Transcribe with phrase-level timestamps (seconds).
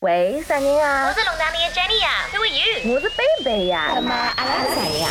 [0.00, 1.06] 喂，啥人啊？
[1.06, 2.94] 我是龙达里的 Jenny 呀，Who are you？
[2.94, 3.92] 我是贝贝呀。
[3.94, 5.08] 那么阿拉是谁呀？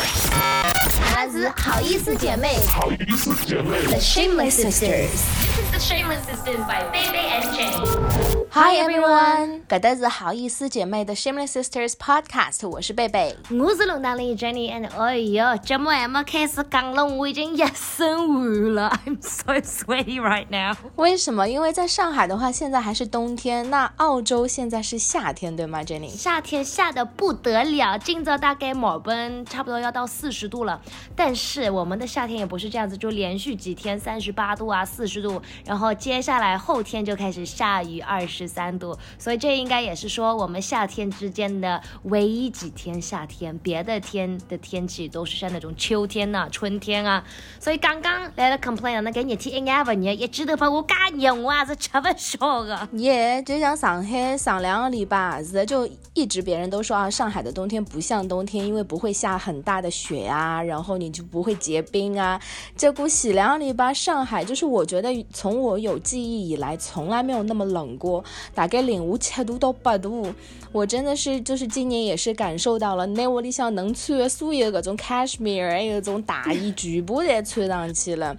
[1.14, 2.60] 阿拉是好意思姐妹。
[2.66, 3.80] 好意思姐妹。
[3.86, 5.10] The Shameless Sisters。
[5.56, 8.09] This is the Shameless Sisters by Baby and Jenny.
[8.52, 13.36] Hi everyone，搿搭是好意思姐妹的 Shameless Sisters Podcast，我是贝贝。
[13.48, 20.76] 我是龙达里的 Jenny，and 哎哟，节目还没开始讲了，我已经一身汗了，I'm so sweaty right now。
[20.96, 21.48] 为什么？
[21.48, 26.08] 因为在上海的话，现在还是冬天，那澳洲现在是夏天，对吗，Jenny？
[26.08, 30.82] 夏天下的不得了，今早大概墨尔本差不多要到四十度了。
[31.14, 47.22] 但是我们的夏天也不是这样子，就连续几天三十八度啊、四十度，然后接下来后天就开始下雨二十十三度，所以这应该也是说我们夏天之间的唯一几天夏天，别的天的天气都是像那种秋天呐、春天啊。
[47.58, 52.88] 所以刚刚来了 complain 那个热天一眼不热，一记头把我加热，我也是吃不消的。
[52.92, 62.40] 耶，就像上海上两个礼拜是就一直别人都说啊，上海的冬天不像冬天，因为不会下很大的雪啊，然后你就不会结冰啊。
[62.74, 68.24] 结果前两个礼拜上海就是我觉得从我有记忆以来从来没有那么冷过，
[68.54, 70.34] 大概零下七度到八度。
[70.72, 78.36] 我真的是就是今年也是感受到了，那屋里向能穿的所有各种 cashmere 还有种大衣全部侪穿上去了。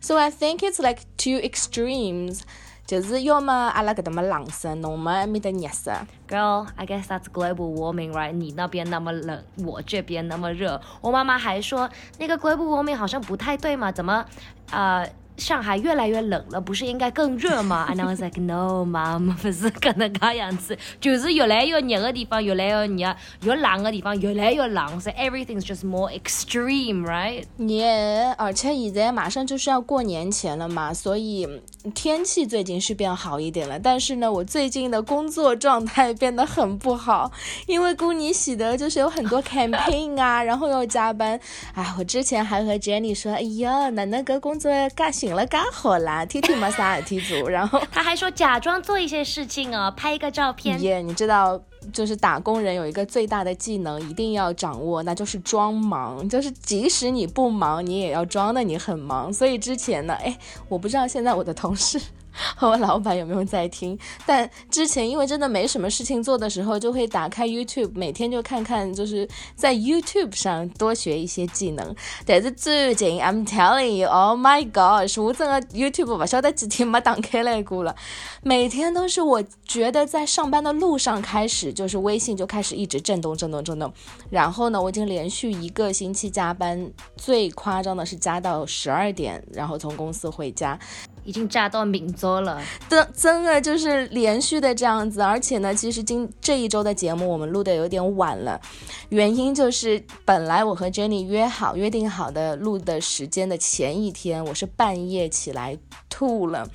[0.00, 2.40] So I think it's like two extremes.
[2.86, 5.90] 就是要么阿拉搿搭么冷死，侬么埃面搭热死。
[6.28, 8.32] Girl, I guess that's global warming, right?
[8.32, 10.78] 你那边那么冷，我这边那么热。
[11.00, 14.26] 我妈妈还说那个 global warming 好像不太对嘛，怎么
[14.70, 17.88] 呃上海越来越冷了，不是应该更热吗？
[17.92, 27.44] And I was like, No, mom，不是搿能介样子，就是越来越热的地方越来越热，越冷的地方越来越冷，so everything's just more extreme, right?
[27.58, 31.48] Yeah，，而且现在马上就是要过年前了嘛，所以
[31.94, 33.78] 天气最近是变好一点了。
[33.78, 37.32] 但是呢，我最近的工作状态变得很不好，
[37.66, 41.38] 因为过年喜的就是有很多 campaign 啊，然后要加班。
[41.74, 47.80] 哎，我之前还和 Jenny 说，哎呀，奶奶搿工作介寻了干活啦，天天没啥事体做，然后。
[47.90, 50.78] 他还说假装做一些事情哦，拍一个照片。
[50.82, 51.58] 耶，你知道，
[51.94, 56.28] 就是打工人有一个最大的技能一定要掌握，那就是装忙。
[56.28, 59.32] 就是即使你不忙，你也要装的你很忙。
[59.32, 61.98] 所以之前呢，哎，我不知道现在我的同事。
[62.56, 63.98] 和我老板有没有在听？
[64.26, 71.94] 但之前因为真的没什么事情做的时候，就会打开 YouTube，每天就看看，就是在 YouTube 上多学一些技能。
[72.26, 77.94] 但是最近，I'm telling you，Oh my God，我真的 YouTube 不晓得几天没打开来过了。
[78.42, 83.92] 每天都是我觉得在上班的路上开始，就是微信就开始一直震动、震动、震动。
[84.30, 90.78] 然后呢，我已经连续一个星期加班，最夸张的是加到十二点，然后从公司回家。
[91.24, 98.60] 已经炸到明早了，真真的就是连续的这样子，而且呢，其实今这一周的节目我们录的有点晚了，
[99.08, 105.78] 原因就是本来我和 Jenny 约好约定好的录的时间的前一天，我是半夜起来
[106.10, 106.68] 吐了，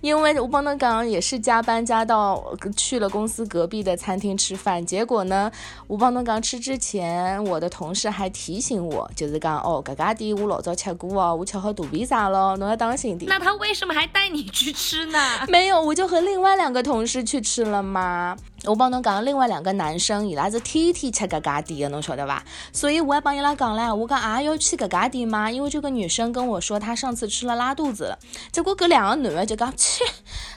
[0.00, 5.50] 因为我帮他刚也是加班加到去了公司隔壁的餐厅吃饭，结果呢，
[5.86, 13.28] 我帮他刚吃之前，我的同事还提醒我，就是讲哦，搿家店我老早吃过哦，我吃好肚皮痧了，侬要当心点。
[13.28, 15.18] 那他为什么还带你去吃呢？
[15.48, 18.36] 没有，我就和另外两个同事去吃了嘛。
[18.66, 22.42] 我帮侬讲，另外两个男生伊拉是天天吃搿家店的，侬晓得伐？
[22.72, 25.50] 所以我还帮伊拉讲唻，我讲啊要去搿家店吗？
[25.50, 28.18] 因为这个女生跟我说她上次吃了拉肚子了，
[28.50, 30.04] 结果搿两个男的就讲切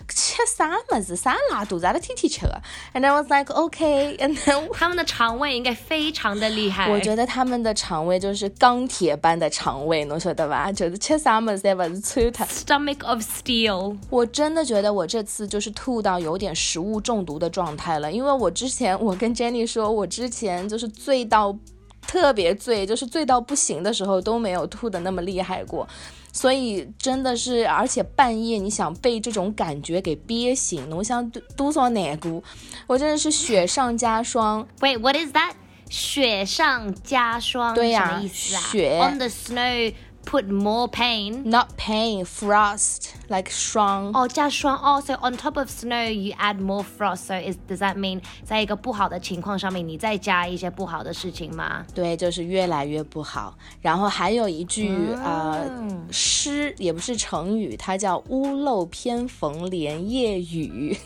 [0.07, 2.61] 吃啥么子，啥拉肚子，阿拉天天吃的。
[2.93, 6.89] And I was like okay，and then 他们的肠胃应该非常的厉害。
[6.89, 10.71] 我觉得他们的肠胃就是钢铁般的肠胃，侬晓得伐？
[10.71, 12.45] 就是吃啥么子侪勿是穿它。
[12.45, 13.97] Stomach of steel。
[14.09, 21.57] 我真的觉得我这次就是吐到有点食物中毒的状态了，因为我之前我跟 Jenny 说，我之前就是醉到
[22.01, 25.87] 特别醉，就是醉到不行的时候都没有吐的那么厉害过，
[26.31, 32.41] 所以真的是，而且半夜你想被这种感觉给憋醒，侬想多多少难过，
[32.87, 34.67] 我真的是雪上加霜。
[34.79, 35.51] Wait, what is that?
[35.89, 39.93] 雪上加霜，对呀什么意思啊雪？On the snow
[40.26, 41.42] put more pain.
[41.44, 44.12] Not pain, frost, like 霜。
[44.14, 47.24] 哦，加霜哦，所以 on top of snow you add more frost.
[47.26, 51.84] So is does that mean 在一个不好的情况上面，你再加一些不好的事情吗？
[51.92, 53.56] 对，就是越来越不好。
[53.80, 55.68] 然后还有一句、呃
[56.10, 60.96] 诗，也不是成语，它叫“屋漏偏逢连夜雨”，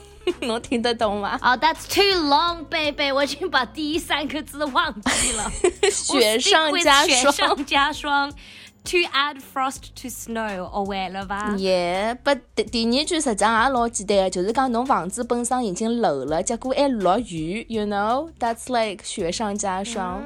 [0.41, 1.39] 能听得懂吗？
[1.41, 3.11] 哦、t h a t s too long, baby.
[3.11, 5.51] 我已经把第一三个字忘记了。
[5.91, 7.33] 雪上加我 stick with 雪霜。
[7.33, 8.33] 上加霜。
[8.84, 11.56] To add frost to snow，哦，完了吧？
[11.58, 20.24] 耶，不第第二句实际上也老简单，就是讲侬房子本身已经漏了，结果还落雨，you know，that's like 雪上加霜。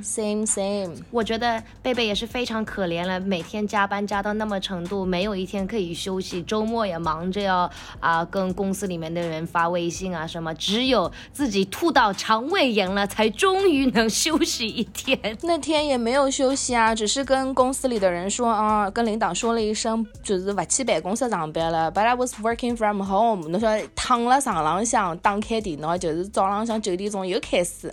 [0.00, 15.18] Same same，我觉得贝贝也是非常可怜了，每天加班加到那么程度，没有一天可以休息，周末也忙着要啊跟公司里面的人发微信啊什么，只有自己吐到肠胃炎了，才终于能休息一天。
[15.42, 21.90] 那天也没有休息啊，只是跟公司里的人说啊，跟领导说了一声，就是不去办公室上班了。
[21.92, 27.92] But I was working from home，侬说躺了床浪向，打开电脑，就是早浪向九点钟又开始。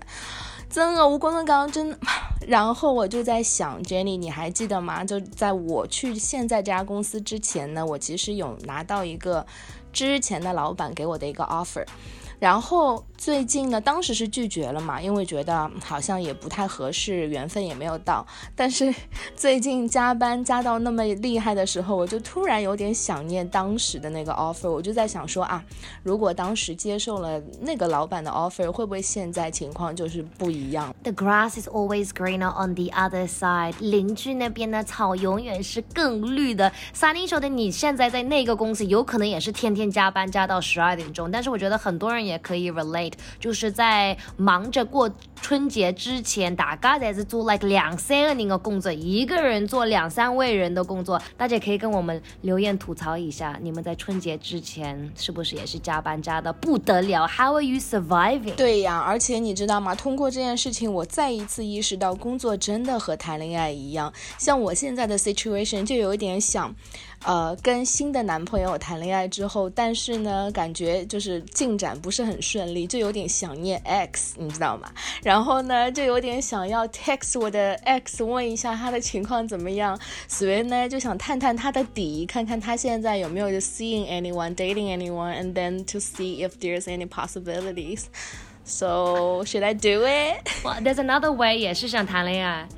[0.69, 1.97] 真的，我刚刚刚真，
[2.47, 5.03] 然后我就在想，Jenny，你还记得吗？
[5.03, 9.45] 就在我去现在这家公司之前呢，我其实有拿到一个
[9.91, 11.85] 之前的老板给我的一个 offer。
[12.39, 18.25] 然后最近呢，当时是拒绝了嘛，因为觉得好像也不太合适，缘分也没有到。
[18.55, 18.95] 但是
[19.35, 24.71] 最近加班加到那么厉害的时候，我就突然有点想念当时的那个 offer。
[24.71, 25.61] 我就在想说啊，
[26.01, 33.73] 如果当时接受了那个老板的 offer，会不会现在情况就是不一样？The grass is always greener on the other side。
[33.81, 36.71] 邻居那边的草永远是更绿的。
[36.93, 41.29] 萨尼说的，你现在在那个公司，有可能也是天天加班加到十二点钟。
[41.29, 42.19] 但是我觉得很多人。
[42.29, 43.08] 也可以 relate，
[43.39, 45.09] 就是在忙着过
[45.41, 51.21] 春节之前，大家在是做 like 两三个人的工作，一个人做两三位人的工作。
[51.37, 58.55] 大家可以跟我们留言吐槽一下，你们在春节之前是不是也是加班加的不得了？How are you surviving？
[58.55, 59.95] 对呀，而且你知道吗？
[59.95, 64.11] 通过这件事情，我再一次意识到，工作真的和谈恋爱一样。
[64.37, 66.75] 像我现在的 situation 就有一点想。
[67.25, 74.89] 呃，跟新的男朋友谈恋爱之后，但是呢，感觉就是进展不是很顺利，就有点想念 X，你知道吗？
[75.21, 79.99] 然后呢，就有点想要 text 我的 X，问一下他的情况怎么样。
[80.27, 88.05] 所以呢，就想探探他的底，看看他现在有没有就 seeing anyone, dating anyone, and then to see if there's any possibilities.
[88.63, 90.47] So should I do it?
[90.63, 92.69] Well, there's another way，也是想谈恋爱。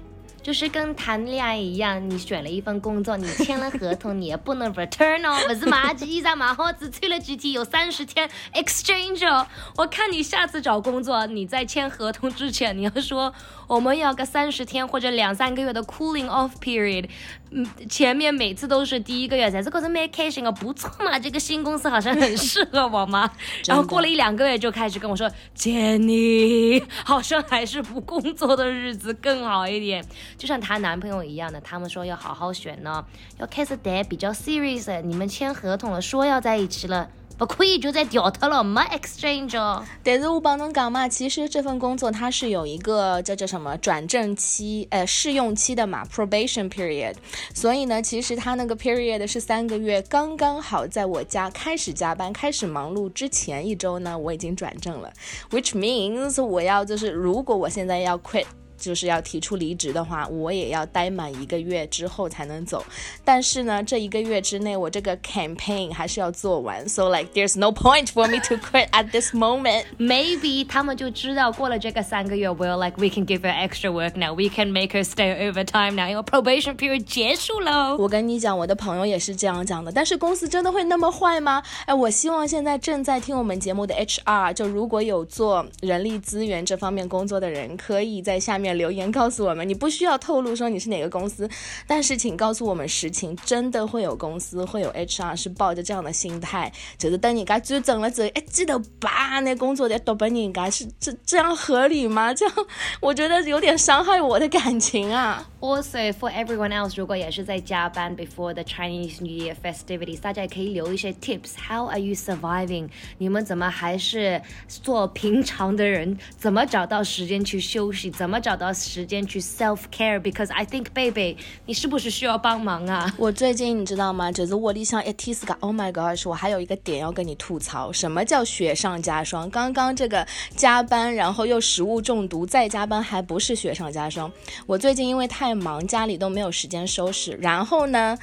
[0.44, 5.94] 就是跟谈恋爱一样，你选了一份工作，你签了合同，你也不能 return 哦，不是嘛？
[5.94, 9.46] 这一张马好只催了几天，有三十天 exchange 哦。
[9.78, 13.34] 我看你下次找工作，你在签合同之前，你要说
[13.68, 17.08] 我们要个三十天或者两三个月的 cooling off period。
[17.54, 23.30] 嗯，前面每次都是第一个月才是觉得蛮开心哦，不错嘛，这个新公司好像很适合我嘛。
[23.68, 30.04] 然后过了一两个月就开始跟我说，Jenny，好像还是不工作的日子更好一点。
[30.38, 33.06] 就像她男朋友一样的，他们说要好好选呢，
[33.38, 35.02] 要开始得比较 serious。
[35.02, 37.10] 你们签合同了，说要在一起了。
[37.42, 39.84] 不可以就在掉脱了，没 exchange 哦。
[40.04, 47.16] 但是我帮侬讲嘛，其实这份工作它是有一个叫叫什么转正期，呃，试用期的嘛，probation period。
[47.56, 55.12] 所以呢，其实它那个 period 是三个月，刚刚好在我家开始加班、开始忙碌之前一周呢，我已经转正了
[55.50, 58.46] ，which means 我要就是如果我现在要 quit。
[58.82, 62.84] 就是要提出离职的话，我也要待满一个月之后才能走。
[63.24, 66.90] 但是呢，这一个月之内，我这个 campaign 还是要做完。
[66.90, 69.86] So like there's no point for me to quit at this moment.
[70.00, 74.34] Maybe 他们就知道过了这个三个月，Well like we can give her extra work now.
[74.34, 76.10] We can make her stay overtime now.
[76.10, 77.98] 因为 probation period 结束喽。
[77.98, 79.92] 我跟你讲，我的朋友也是这样讲的。
[79.92, 81.62] 但是公司真的会那么坏吗？
[81.86, 88.71] 哎，我希望现在正在听我们节目的 HR，就如果有做人力资源这方面工作的人，可以在下面。
[88.74, 91.50] 留言告诉我们，你不需要透露说你是哪个公司，
[91.88, 102.34] 但是请告诉我们实情，真的会有公司会有 HR 是抱着这样的心态，就是等人家转正了之后，一记得把那工作再多给人家，是这这样合理吗？
[102.34, 102.56] 这样
[103.00, 105.48] 我觉得有点伤害我的感情啊。
[105.60, 111.52] Also for everyone else，如果也是在加班 before the Chinese New Year festivities，大家也可以留一些 tips。
[111.70, 112.90] How are you surviving？
[113.20, 116.18] 你们怎么还是做平常的人？
[116.36, 118.10] 怎么找到时间去休息？
[118.10, 123.12] 怎么找到时间去 self care？Because I think baby，你是不是需要帮忙啊？
[123.18, 124.32] 我最近你知道吗？
[124.32, 126.30] 就是我里想一提斯个，Oh my gosh！
[126.30, 129.50] 我还有一个点要跟你吐槽，什么叫雪上加霜？
[129.50, 134.32] 刚刚这个加班，然后又食物中毒，再加班还不是雪上加霜？
[134.68, 137.32] 我最近因为太忙，家里都没有时间收拾。
[137.42, 138.16] 然后呢，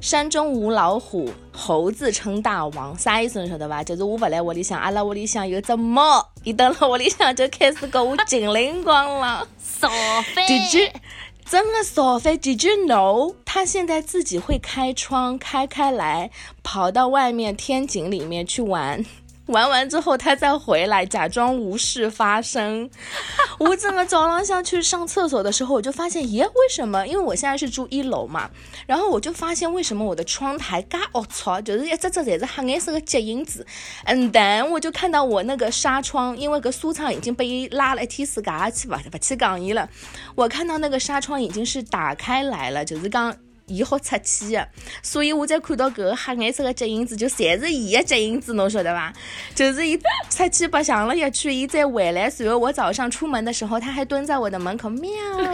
[0.00, 2.98] 山中无老虎，猴子称大王。
[2.98, 3.84] 啥意思你晓得吧？
[3.84, 9.88] 就是我不来屋里向，阿拉屋里向有只猫，一到了屋里向就开始给我精灵光了，扫
[10.34, 10.42] 飞。
[10.46, 10.90] Did you
[11.44, 13.34] 真的扫飞？Did you know？
[13.44, 16.30] 它现在自己会开窗，开开来，
[16.62, 19.04] 跑到外面天井里面去玩。
[19.50, 22.88] 玩完之后他再回来，假装无事发生。
[23.58, 27.06] 我整个早上想去上厕所的时候，我就发现，耶，为什么？
[27.06, 28.48] 因为我现在是住一楼嘛，
[28.86, 33.66] 然后我就发现为什么我的窗台嘎哦操，就是一只只侪是黑颜色的脚印子。
[34.04, 39.88] 嗯，但我就看到我那个纱窗，因为个书窗已经被伊拉了一天时间去不不去讲伊了，
[40.34, 43.36] 我看到那个纱窗已经是打开来了，就是讲。
[43.70, 44.68] 伊好出去的，
[45.02, 49.12] 所以我在看到搿个黑颜色的脚印子，就侪是伊的脚印子，侬晓得伐？
[49.54, 49.96] 就是伊
[50.28, 55.10] 出去白相了一圈，伊再回来，随后我早上出门的时候，他还蹲在我的门口，喵，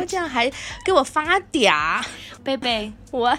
[0.06, 0.50] 这样还
[0.84, 2.02] 给我发嗲。
[2.42, 3.36] 贝贝， 我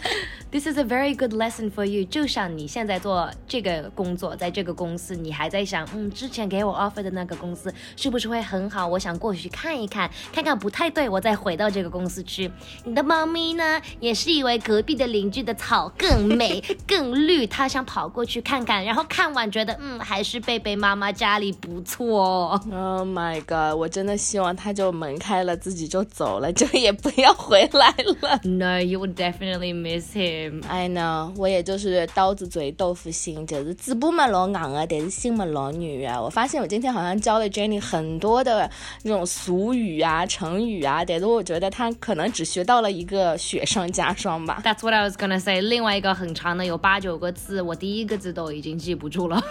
[0.49, 2.05] This is a very good lesson for you。
[2.05, 8.87] 就像你现在做这个工作，在这个公司，你还在想，嗯，之前给我 offer 的那个公司是不是会很好？
[8.87, 12.49] 我想过去看一看，看看不太对，我再回到这个公司去。
[12.85, 22.61] 你的猫咪呢，也是以为隔壁的邻居的草更美、 更绿，他想跑过去看看，然后看完觉得，嗯，还是贝贝妈妈家里不错。
[22.69, 23.79] Oh my god！
[23.79, 28.41] 我真的希望他就门开了，自己就走了，就也不要回来了。
[28.43, 30.61] No, you will definitely miss him.
[30.67, 36.21] I know，我也就是刀子嘴豆腐心，就是嘴巴嘛老硬啊，但是心嘛老软啊。
[36.21, 38.69] 我发现我今天好像教了 Jenny 很多的
[39.03, 44.60] 那种俗语啊、成语啊，但是我觉得他可能只学到了一个雪上加霜吧。
[44.64, 45.60] That's what I was gonna say。
[45.60, 49.42] 另外一个很长的有八九个字，我第一个字都已经记不住了。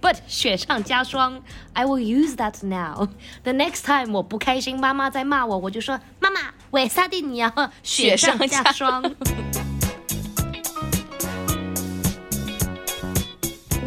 [0.00, 3.08] But 雪上加霜，I will use that now.
[3.42, 6.40] The next time 我不开心，妈妈在骂我，我就说妈妈，
[6.70, 7.52] 为啥的你要
[7.82, 9.02] 雪上加霜？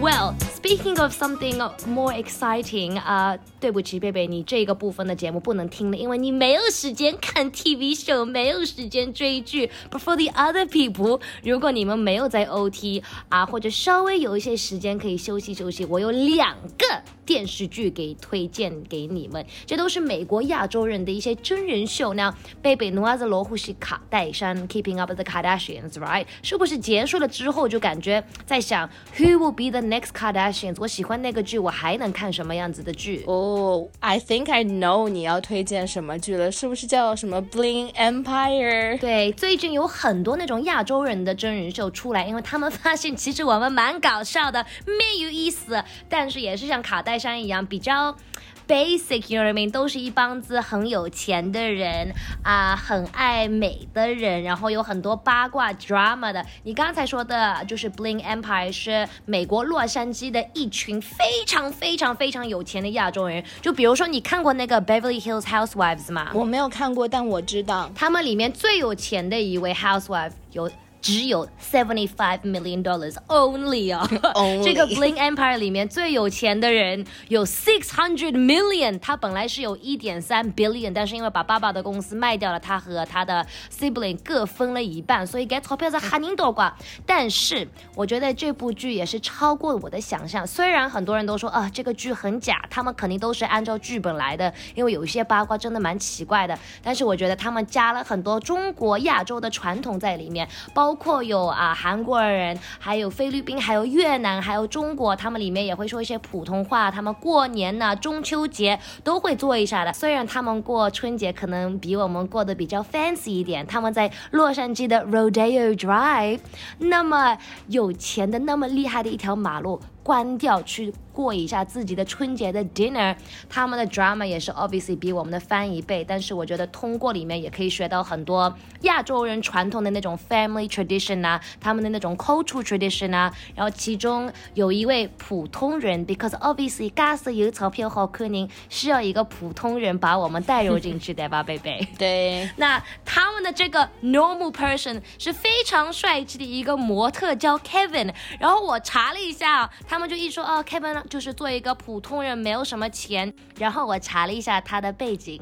[0.01, 0.33] Well,
[0.66, 1.56] speaking of something
[1.86, 9.70] more exciting, 啊、对不起，贝贝，你这个部分的节目不能听了，因为你没有时间看 TV show，没有时间追剧。
[9.88, 22.12] But for the other people，如果你们没有在 OT 啊，或者稍微有一些时间可以休息休息，我有两个电视剧给推荐给你们，这都是美国亚洲人的一些真人秀。
[22.14, 26.26] 那贝贝努阿兹罗呼西卡戴珊 Keeping Up the Kardashians，right？
[26.42, 30.55] 是不是结束了之后就感觉在想 Who will be the next Kardashian？
[30.78, 33.24] 我喜欢那个剧，我还能看什么样子的剧？
[33.26, 38.98] 哦、i think I know 你要推荐什么剧了，是不是叫什么 Bling Empire？
[38.98, 48.16] 对，最近有很多那种亚洲人的真人秀出来，因为他们发现其实我们蛮搞笑的，没有意思，但是也是像卡戴珊一样比较。
[48.66, 56.44] Basic，you know what I mean，都是一帮子很有钱的人啊，很爱美的人，然后有很多八卦 drama 的。
[56.64, 63.44] 你刚才说的就是 Bling Empire，是美国洛杉矶的一群非常非常非常有钱的亚洲人。
[63.62, 66.30] 就比如说，你看过那个 Beverly Hills Housewives 吗？
[66.34, 67.90] 我没有看过，但我知道。
[67.94, 70.68] 他们里面最有钱的一位 housewife 有
[71.06, 83.46] 只有 seventy five million dollars only 啊 Only 这个 Bling Empire 里面最有钱的人有 six hundred million，他本来是有一点三 billion，但是因为把爸爸的公司卖掉了，他和他的
[83.70, 86.72] sibling 各分了一半，所以给钞票是哈人多寡。
[87.06, 96.58] 但是我觉得这部剧也是超过我的想象，虽然很多人都说啊这个剧很假，他们肯定都是按照剧本来的，因为有一些八卦真的蛮奇怪的。
[96.82, 106.90] 但是我觉得他们加了很多中国亚洲的传统在里面，包包括有啊韩国人，还有菲律宾，还有越南，还有中国，他们里面也会说一些普通话。
[106.90, 109.92] 他们过年呐、中秋节都会做一下的。
[109.92, 116.40] 虽然他们过春节可能比我们过得比较 fancy 一点，他们在洛杉矶的 Rodeo Drive
[116.78, 117.36] 那么
[117.66, 119.78] 有钱的、那么厉害的一条马路。
[120.06, 123.16] 关掉去过一下自己的春节的 dinner，
[123.48, 141.84] 他们的 drama 也是 obviously 比我们的翻一倍，但是我觉得通过里面也可以学到很多亚洲人传统的那种 family tradition 啊，他们的那种 cultural tradition 啊，然后其中有一位普通人，because obviously gas 有钞票好看人，需要一个普通人把我们带入进去，对吧，贝贝？
[141.98, 148.14] 对，那他们的这个 normal person 是非常帅气的一个模特，叫 Kevin。
[148.38, 153.32] 然后我查了一下，他他们就一说哦，Kevin 就是做一个普通人，没有什么钱。
[153.58, 155.40] 然后我查了一下他的背景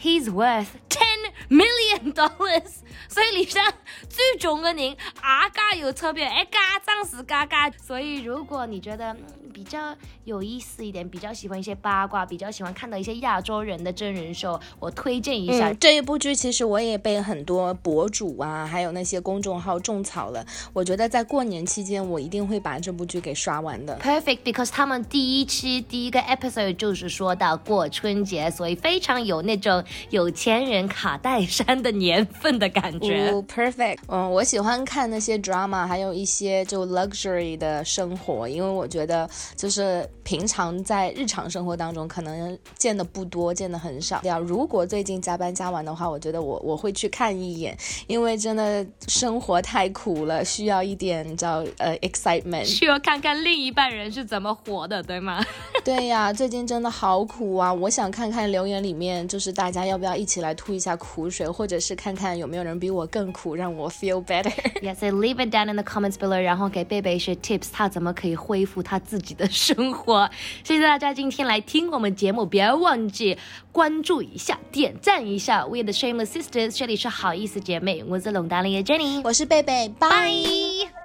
[0.00, 1.15] ，He's worth ten
[1.48, 2.80] million dollars。
[3.08, 3.64] 所以里向
[4.08, 7.70] 最重的人，阿家有钞票，哎，家长是嘎嘎。
[7.70, 9.24] 所以如果你觉得、嗯
[9.56, 20.44] 比较有意思一点，比较喜欢一些八卦，比较喜欢看到一些亚洲人的真人秀，我推荐一下嗯，这一部剧其实我也被很多博主啊，还有那些公众号种草了。
[20.74, 23.98] 我觉得在过年期间，我一定会把这部剧给刷完的。
[23.98, 33.30] Perfect because 他们第一期第一个 episode 就是说到过春节，所以非常有那种有钱人卡戴珊的年份的感觉。
[33.30, 33.98] 哦，perfect。
[34.08, 44.20] 嗯，我喜欢看那些 drama，还有一些就 luxury 的生活，因为我觉得就是平常在日常生活当中可能见的不多，见的很少。
[44.24, 55.44] 要如果最近加班加完的话，我觉得我我会去看一眼，因为真的生活太苦了，需要一点叫呃 excitement，需要看看另一半人是怎么活的，对吗？
[55.84, 57.72] 对呀，最近真的好苦啊！
[57.72, 64.52] 我想看看留言里面，就是大家要不要一起来吐一下苦水，或者是看看有没有人比我更苦，让我 feel better。
[64.82, 70.28] Yes, leave it down in the comments below，然后给贝贝一些 tips，他怎么可以恢复他自己的生活。
[70.64, 73.38] 谢谢大家今天来听我们节目，不要忘记
[73.72, 75.64] 关注一下，点赞一下。
[75.66, 80.95] We are the Shameless Sisters，这里是好意思姐妹，我是龙达林的 Jenny，我是贝贝，拜。